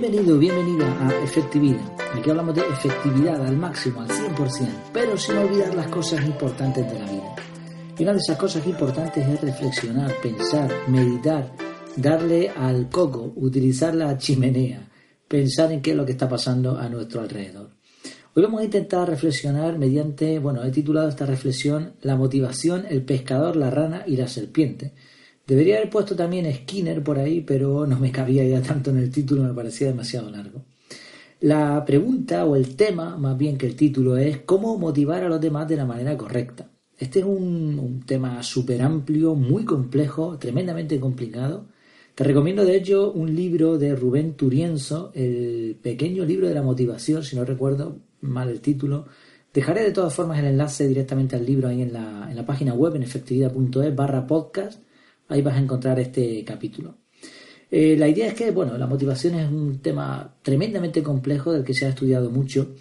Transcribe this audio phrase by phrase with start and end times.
[0.00, 1.92] Bienvenido, bienvenida a Efectividad.
[2.14, 6.98] Aquí hablamos de efectividad al máximo, al 100%, pero sin olvidar las cosas importantes de
[6.98, 7.34] la vida.
[7.98, 11.52] Y una de esas cosas importantes es reflexionar, pensar, meditar,
[11.96, 14.88] darle al coco, utilizar la chimenea,
[15.28, 17.68] pensar en qué es lo que está pasando a nuestro alrededor.
[18.32, 23.54] Hoy vamos a intentar reflexionar mediante, bueno, he titulado esta reflexión La motivación, el pescador,
[23.54, 24.94] la rana y la serpiente.
[25.50, 29.10] Debería haber puesto también Skinner por ahí, pero no me cabía ya tanto en el
[29.10, 30.62] título, me parecía demasiado largo.
[31.40, 35.40] La pregunta o el tema, más bien que el título, es cómo motivar a los
[35.40, 36.70] demás de la manera correcta.
[36.96, 41.66] Este es un, tema súper amplio, muy complejo, tremendamente complicado.
[42.14, 47.24] Te recomiendo de hecho un libro de Rubén Turienzo, el pequeño libro de la motivación,
[47.24, 49.06] si no recuerdo mal el título.
[49.52, 52.72] Dejaré de todas formas el enlace directamente al libro ahí en la, en la página
[52.72, 54.80] web en efectividad.es barra podcast
[55.30, 56.96] Ahí vas a encontrar este capítulo.
[57.70, 61.72] Eh, la idea es que, bueno, la motivación es un tema tremendamente complejo del que
[61.72, 62.74] se ha estudiado mucho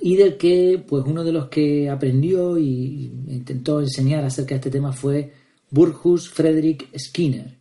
[0.00, 4.70] y del que, pues, uno de los que aprendió y intentó enseñar acerca de este
[4.70, 5.34] tema fue
[5.70, 7.58] Burghus Frederick Skinner.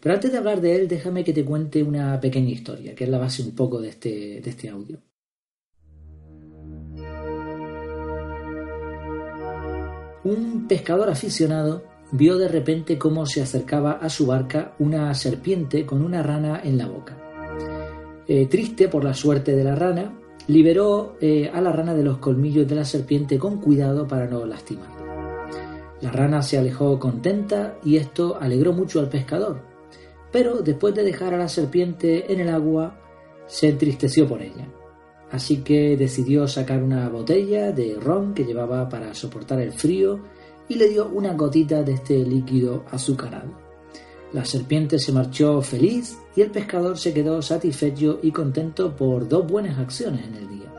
[0.00, 3.10] Pero antes de hablar de él, déjame que te cuente una pequeña historia, que es
[3.10, 5.02] la base un poco de este, de este audio.
[10.22, 16.02] Un pescador aficionado vio de repente cómo se acercaba a su barca una serpiente con
[16.02, 17.16] una rana en la boca.
[18.26, 22.18] Eh, triste por la suerte de la rana, liberó eh, a la rana de los
[22.18, 24.96] colmillos de la serpiente con cuidado para no lastimarla.
[26.00, 29.62] La rana se alejó contenta y esto alegró mucho al pescador,
[30.30, 32.98] pero después de dejar a la serpiente en el agua,
[33.46, 34.68] se entristeció por ella.
[35.30, 40.20] Así que decidió sacar una botella de ron que llevaba para soportar el frío
[40.68, 43.68] y le dio una gotita de este líquido azucarado.
[44.32, 49.46] La serpiente se marchó feliz y el pescador se quedó satisfecho y contento por dos
[49.46, 50.74] buenas acciones en el día.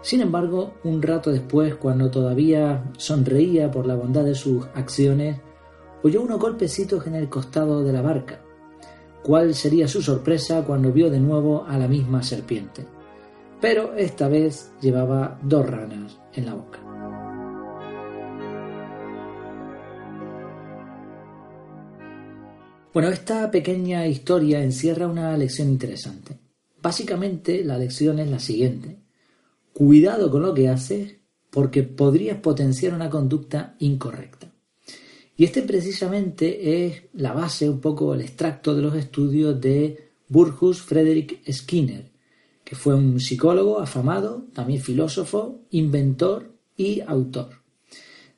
[0.00, 5.38] Sin embargo, un rato después, cuando todavía sonreía por la bondad de sus acciones,
[6.02, 8.40] oyó unos golpecitos en el costado de la barca.
[9.22, 12.84] ¿Cuál sería su sorpresa cuando vio de nuevo a la misma serpiente?
[13.60, 16.80] Pero esta vez llevaba dos ranas en la boca.
[22.92, 26.38] Bueno, esta pequeña historia encierra una lección interesante.
[26.82, 28.98] Básicamente la lección es la siguiente.
[29.72, 31.16] Cuidado con lo que haces
[31.48, 34.52] porque podrías potenciar una conducta incorrecta.
[35.38, 40.82] Y este precisamente es la base, un poco el extracto de los estudios de Burghus
[40.82, 42.12] Frederick Skinner,
[42.62, 47.61] que fue un psicólogo afamado, también filósofo, inventor y autor.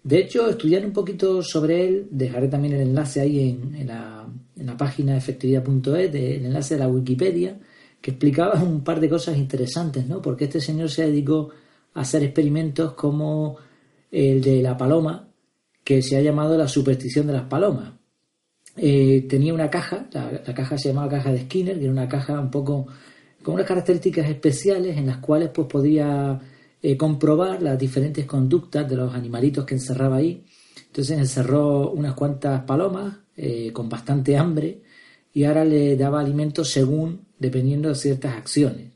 [0.05, 4.27] De hecho, estudiar un poquito sobre él, dejaré también el enlace ahí en, la,
[4.77, 7.59] página efectividad.es, el enlace de la Wikipedia,
[8.03, 10.21] que explicaba un par de cosas interesantes, ¿no?
[10.21, 11.51] Porque este señor se dedicó
[11.95, 13.57] a hacer experimentos como
[14.11, 15.27] el de la paloma,
[15.83, 17.95] que se ha llamado la superstición de las palomas.
[18.77, 22.09] Eh, tenía una caja, la, la, caja se llamaba caja de Skinner, que era una
[22.09, 22.87] caja un poco
[23.43, 26.41] con unas características especiales en las cuales pues podía
[26.87, 30.45] eh, comprobar las diferentes conductas de los animalitos que encerraba ahí.
[30.89, 34.83] Entonces encerró unas cuantas palomas eh, con bastante hambre
[35.33, 38.93] y ahora le daba alimento según, dependiendo de ciertas acciones.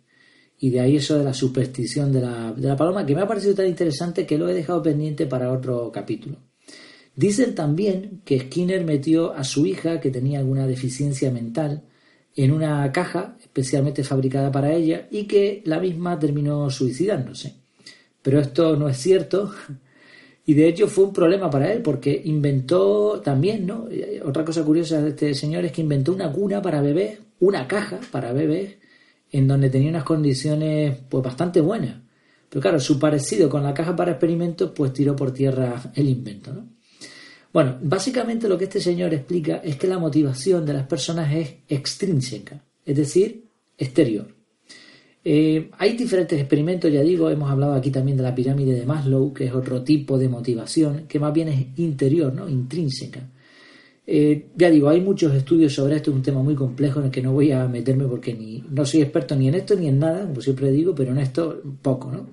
[0.59, 3.27] Y de ahí eso de la superstición de la, de la paloma, que me ha
[3.27, 6.37] parecido tan interesante que lo he dejado pendiente para otro capítulo.
[7.17, 11.85] Dicen también que Skinner metió a su hija, que tenía alguna deficiencia mental,
[12.37, 17.67] en una caja especialmente fabricada para ella y que la misma terminó suicidándose.
[18.29, 19.55] Pero esto no es cierto.
[20.45, 23.89] Y de hecho fue un problema para él porque inventó también, ¿no?
[24.23, 27.99] Otra cosa curiosa de este señor es que inventó una cuna para bebés, una caja
[28.11, 28.77] para bebés,
[29.33, 32.03] en donde tenía unas condiciones pues bastante buenas.
[32.51, 36.53] Pero claro, su parecido con la caja para experimentos pues tiró por tierra el invento,
[36.53, 36.69] ¿no?
[37.51, 41.55] Bueno, básicamente lo que este señor explica es que la motivación de las personas es
[41.67, 43.47] extrínseca, es decir,
[43.79, 44.38] exterior.
[45.25, 49.33] Eh, hay diferentes experimentos, ya digo, hemos hablado aquí también de la pirámide de Maslow,
[49.33, 52.49] que es otro tipo de motivación, que más bien es interior, ¿no?
[52.49, 53.29] intrínseca.
[54.07, 57.11] Eh, ya digo, hay muchos estudios sobre esto, es un tema muy complejo en el
[57.11, 59.99] que no voy a meterme porque ni, no soy experto ni en esto ni en
[59.99, 62.11] nada, como siempre digo, pero en esto poco.
[62.11, 62.31] ¿no?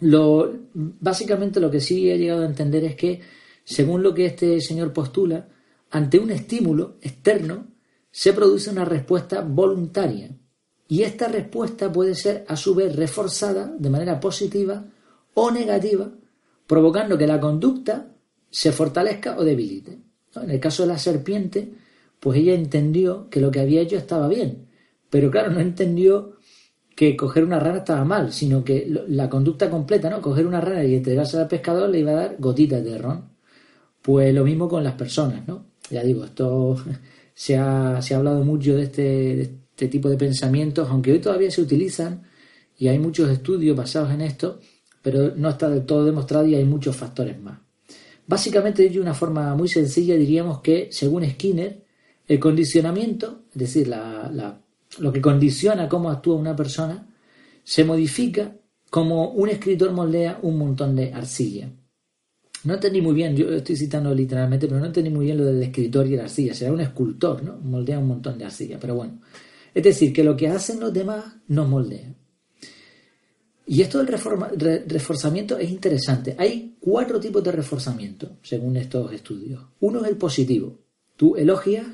[0.00, 3.20] Lo, básicamente lo que sí he llegado a entender es que,
[3.62, 5.48] según lo que este señor postula,
[5.90, 7.68] ante un estímulo externo
[8.10, 10.30] se produce una respuesta voluntaria
[10.88, 14.84] y esta respuesta puede ser a su vez reforzada de manera positiva
[15.34, 16.10] o negativa,
[16.66, 18.08] provocando que la conducta
[18.50, 19.98] se fortalezca o debilite.
[20.34, 21.70] En el caso de la serpiente,
[22.18, 24.66] pues ella entendió que lo que había hecho estaba bien,
[25.10, 26.38] pero claro, no entendió
[26.96, 30.20] que coger una rana estaba mal, sino que la conducta completa, ¿no?
[30.20, 33.24] Coger una rana y entregársela al pescador le iba a dar gotitas de ron.
[34.02, 35.66] Pues lo mismo con las personas, ¿no?
[35.90, 36.76] Ya digo, esto
[37.34, 41.52] se ha, se ha hablado mucho de este, este tipo de pensamientos, aunque hoy todavía
[41.52, 42.24] se utilizan
[42.76, 44.58] y hay muchos estudios basados en esto,
[45.00, 47.60] pero no está del todo demostrado y hay muchos factores más.
[48.26, 51.84] Básicamente, de una forma muy sencilla, diríamos que, según Skinner,
[52.26, 53.88] el condicionamiento, es decir,
[54.98, 57.06] lo que condiciona cómo actúa una persona,
[57.62, 58.56] se modifica
[58.90, 61.70] como un escritor moldea un montón de arcilla.
[62.64, 65.62] No entendí muy bien, yo estoy citando literalmente, pero no entendí muy bien lo del
[65.62, 66.52] escritor y la arcilla.
[66.52, 67.58] Será un escultor, ¿no?
[67.58, 69.20] Moldea un montón de arcilla, pero bueno.
[69.78, 72.12] Es decir, que lo que hacen los demás nos moldea.
[73.64, 74.08] Y esto del
[74.88, 76.34] reforzamiento es interesante.
[76.36, 79.62] Hay cuatro tipos de reforzamiento, según estos estudios.
[79.78, 80.80] Uno es el positivo.
[81.14, 81.86] Tú elogias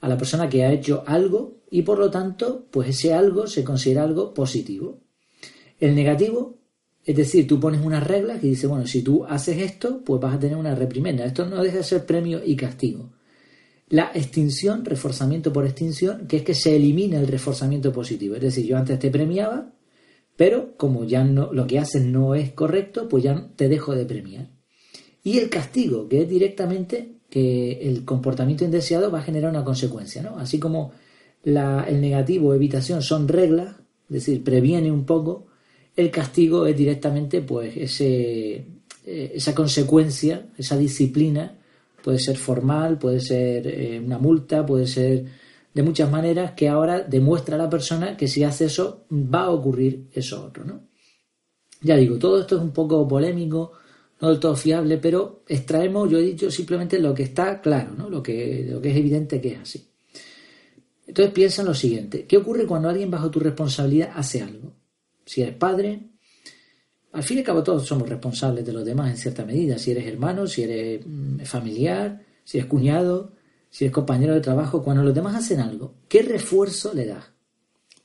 [0.00, 3.62] a la persona que ha hecho algo y por lo tanto, pues ese algo se
[3.62, 4.98] considera algo positivo.
[5.78, 6.58] El negativo,
[7.04, 10.34] es decir, tú pones unas reglas que dice, bueno, si tú haces esto, pues vas
[10.34, 11.24] a tener una reprimenda.
[11.24, 13.12] Esto no deja de ser premio y castigo.
[13.90, 18.34] La extinción, reforzamiento por extinción, que es que se elimina el reforzamiento positivo.
[18.34, 19.72] Es decir, yo antes te premiaba,
[20.36, 24.04] pero como ya no, lo que haces no es correcto, pues ya te dejo de
[24.04, 24.50] premiar.
[25.24, 30.22] Y el castigo, que es directamente que el comportamiento indeseado va a generar una consecuencia,
[30.22, 30.38] ¿no?
[30.38, 30.92] Así como
[31.44, 33.76] el negativo, evitación, son reglas,
[34.08, 35.46] es decir, previene un poco,
[35.96, 38.66] el castigo es directamente pues ese,
[39.04, 41.57] eh, esa consecuencia, esa disciplina,
[42.08, 45.26] puede ser formal, puede ser eh, una multa, puede ser
[45.74, 49.50] de muchas maneras que ahora demuestra a la persona que si hace eso va a
[49.50, 50.88] ocurrir eso otro, ¿no?
[51.82, 53.72] Ya digo, todo esto es un poco polémico,
[54.22, 58.08] no del todo fiable, pero extraemos, yo he dicho simplemente lo que está claro, ¿no?
[58.08, 59.86] lo, que, lo que es evidente que es así.
[61.06, 64.72] Entonces piensa en lo siguiente, ¿qué ocurre cuando alguien bajo tu responsabilidad hace algo?
[65.26, 66.08] Si eres padre,
[67.12, 69.92] al fin y al cabo todos somos responsables de los demás en cierta medida, si
[69.92, 73.32] eres hermano, si eres mm, familiar, si eres cuñado,
[73.70, 77.32] si eres compañero de trabajo, cuando los demás hacen algo, ¿qué refuerzo le das?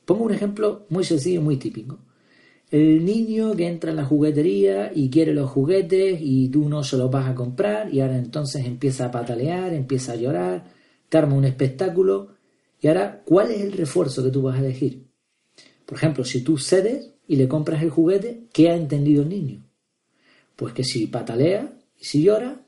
[0.04, 1.98] Pongo un ejemplo muy sencillo, muy típico.
[2.70, 6.96] El niño que entra en la juguetería y quiere los juguetes y tú no se
[6.96, 10.64] los vas a comprar y ahora entonces empieza a patalear, empieza a llorar,
[11.08, 12.34] te arma un espectáculo
[12.80, 15.06] y ahora, ¿cuál es el refuerzo que tú vas a elegir?
[15.86, 19.64] Por ejemplo, si tú cedes y le compras el juguete, ¿qué ha entendido el niño?
[20.56, 22.60] Pues que si patalea y si llora,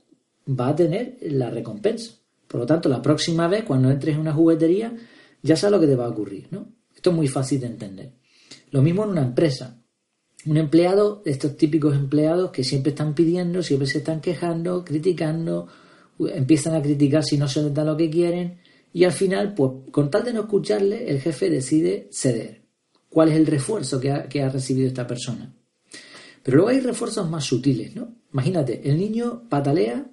[0.49, 2.13] va a tener la recompensa.
[2.47, 4.95] Por lo tanto, la próxima vez, cuando entres en una juguetería,
[5.43, 6.69] ya sabes lo que te va a ocurrir, ¿no?
[6.95, 8.13] Esto es muy fácil de entender.
[8.71, 9.83] Lo mismo en una empresa.
[10.47, 15.67] Un empleado, estos típicos empleados que siempre están pidiendo, siempre se están quejando, criticando,
[16.19, 18.59] empiezan a criticar si no se les da lo que quieren,
[18.93, 22.66] y al final, pues con tal de no escucharle, el jefe decide ceder.
[23.17, 25.51] ¿Cuál es el refuerzo que ha, recibido esta persona?
[26.43, 28.15] Pero luego hay refuerzos más sutiles, ¿no?
[28.31, 30.07] Imagínate, el niño patalea,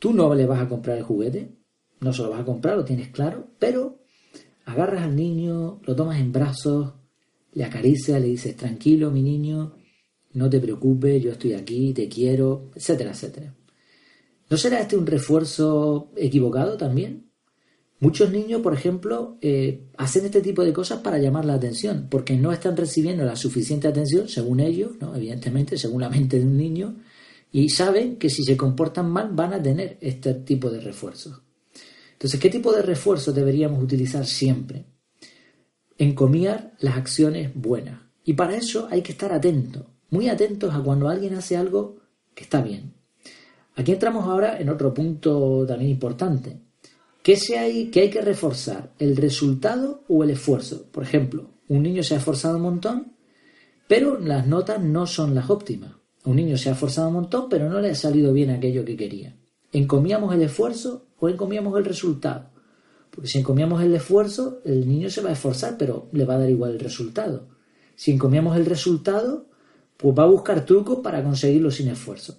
[0.00, 1.52] tú no le vas a comprar el juguete,
[2.00, 4.00] no se lo vas a comprar, lo tienes claro, pero
[4.64, 6.92] agarras al niño, lo tomas en brazos,
[7.52, 9.76] le acaricias, le dices, tranquilo, mi niño,
[10.32, 13.54] no te preocupes, yo estoy aquí, te quiero, etcétera, etcétera.
[14.50, 17.27] ¿No será este un refuerzo equivocado también?
[18.00, 22.36] Muchos niños, por ejemplo, eh, hacen este tipo de cosas para llamar la atención, porque
[22.36, 25.16] no están recibiendo la suficiente atención, según ellos, ¿no?
[25.16, 26.96] evidentemente, según la mente de un niño,
[27.50, 31.42] y saben que si se comportan mal van a tener este tipo de refuerzos.
[32.12, 34.84] Entonces, ¿qué tipo de refuerzo deberíamos utilizar siempre?
[35.96, 38.00] Encomiar las acciones buenas.
[38.22, 41.96] Y para eso hay que estar atentos, muy atentos a cuando alguien hace algo
[42.34, 42.92] que está bien.
[43.74, 46.67] Aquí entramos ahora en otro punto también importante
[47.28, 48.94] ¿Qué, hay, hay que reforzar?
[48.98, 50.86] ¿El resultado o el esfuerzo?
[50.90, 53.12] Por ejemplo, un niño se ha esforzado un montón,
[53.86, 55.92] pero las notas no son las óptimas.
[56.24, 58.96] Un niño se ha esforzado un montón, pero no le ha salido bien aquello que
[58.96, 59.36] quería.
[59.72, 62.48] ¿Encomiamos el esfuerzo o encomiamos el resultado?
[63.10, 66.38] Porque si encomiamos el esfuerzo, el niño se va a esforzar, pero le va a
[66.38, 67.46] dar igual el resultado.
[67.94, 69.50] Si encomiamos el resultado,
[69.98, 72.38] pues va a buscar trucos para conseguirlo sin esfuerzo.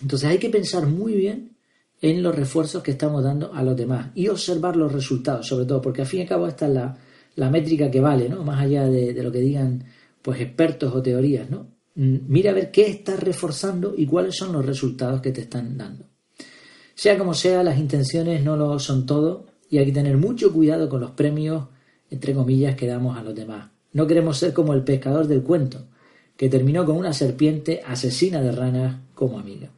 [0.00, 1.53] Entonces hay que pensar muy bien
[2.04, 5.80] en los refuerzos que estamos dando a los demás y observar los resultados, sobre todo,
[5.80, 6.74] porque al fin y al cabo esta es
[7.36, 8.44] la, métrica que vale, ¿no?
[8.44, 9.82] Más allá de, lo que digan
[10.20, 11.66] pues expertos o teorías, ¿no?
[11.94, 15.78] Mm, mira a ver qué estás reforzando y cuáles son los resultados que te están
[15.78, 16.04] dando.
[16.94, 20.90] Sea como sea, las intenciones no lo son todo y hay que tener mucho cuidado
[20.90, 21.68] con los premios,
[22.10, 23.70] entre comillas, que damos a los demás.
[23.94, 25.86] No queremos ser como el pescador del cuento,
[26.36, 29.70] que terminó con una serpiente asesina de ranas como amiga.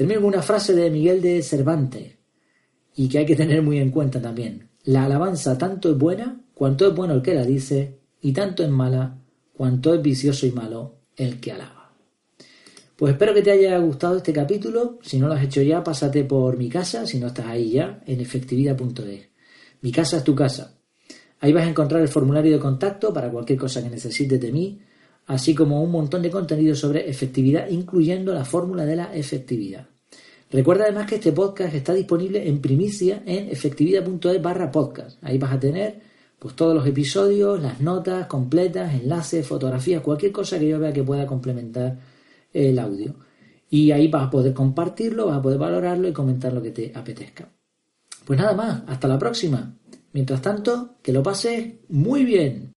[0.00, 2.14] Termino con una frase de Miguel de Cervantes
[2.96, 4.70] y que hay que tener muy en cuenta también.
[4.84, 8.70] La alabanza tanto es buena cuanto es bueno el que la dice, y tanto es
[8.70, 9.18] mala
[9.52, 11.92] cuanto es vicioso y malo el que alaba.
[12.96, 14.98] Pues espero que te haya gustado este capítulo.
[15.02, 18.02] Si no lo has hecho ya, pásate por mi casa, si no estás ahí ya,
[18.06, 19.28] en efectividad.es.
[19.82, 20.78] Mi casa es tu casa.
[21.40, 24.80] Ahí vas a encontrar el formulario de contacto para cualquier cosa que necesites de mí,
[25.30, 29.86] así como un montón de contenido sobre efectividad, incluyendo la fórmula de la efectividad.
[30.50, 35.22] Recuerda además que este podcast está disponible en primicia en efectividad.es barra podcast.
[35.22, 36.00] Ahí vas a tener
[36.36, 41.04] pues todos los episodios, las notas completas, enlaces, fotografías, cualquier cosa que yo vea que
[41.04, 41.96] pueda complementar
[42.52, 43.14] el audio.
[43.68, 46.92] Y ahí vas a poder compartirlo, vas a poder valorarlo y comentar lo que te
[46.92, 47.48] apetezca.
[48.24, 49.76] Pues nada más, hasta la próxima.
[50.12, 52.72] Mientras tanto, que lo pases muy bien.